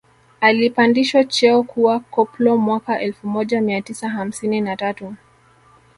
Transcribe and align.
Alipandishwa 0.41 1.23
cheo 1.23 1.63
kuwa 1.63 1.99
koplo 1.99 2.57
mwaka 2.57 2.99
elfu 2.99 3.27
moja 3.27 3.61
mia 3.61 3.81
tisa 3.81 4.09
hamsini 4.09 4.61
na 4.61 4.75
tatu 4.77 5.15